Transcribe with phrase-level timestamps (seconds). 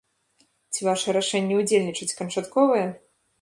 [0.73, 2.87] Ці ваша рашэнне ўдзельнічаць канчатковае?